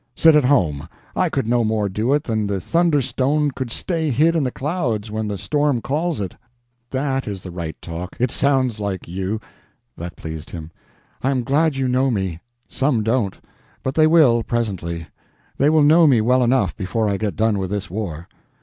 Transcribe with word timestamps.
"Sit 0.15 0.35
at 0.35 0.45
home! 0.45 0.89
I 1.15 1.29
could 1.29 1.45
no 1.45 1.63
more 1.63 1.87
do 1.87 2.11
it 2.13 2.23
than 2.23 2.47
the 2.47 2.59
thunderstone 2.59 3.51
could 3.51 3.69
stay 3.69 4.09
hid 4.09 4.35
in 4.35 4.43
the 4.43 4.49
clouds 4.49 5.11
when 5.11 5.27
the 5.27 5.37
storm 5.37 5.79
calls 5.79 6.19
it." 6.19 6.35
"That 6.89 7.27
is 7.27 7.43
the 7.43 7.51
right 7.51 7.79
talk. 7.83 8.15
It 8.17 8.31
sounds 8.31 8.79
like 8.79 9.07
you." 9.07 9.39
That 9.95 10.15
pleased 10.15 10.49
him. 10.49 10.71
"I'm 11.21 11.43
glad 11.43 11.75
you 11.75 11.87
know 11.87 12.09
me. 12.09 12.39
Some 12.67 13.03
don't. 13.03 13.39
But 13.83 13.93
they 13.93 14.07
will, 14.07 14.41
presently. 14.41 15.05
They 15.57 15.69
will 15.69 15.83
know 15.83 16.07
me 16.07 16.19
well 16.19 16.43
enough 16.43 16.75
before 16.75 17.07
I 17.07 17.17
get 17.17 17.35
done 17.35 17.59
with 17.59 17.69
this 17.69 17.87
war." 17.91 18.27